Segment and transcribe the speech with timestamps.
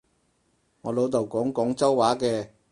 [0.81, 2.47] 我老豆講廣州話嘅